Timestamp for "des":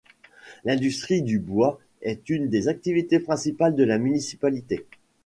2.49-2.67